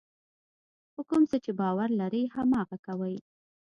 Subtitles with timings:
[0.93, 3.15] په کوم څه چې باور لرئ هماغه کوئ.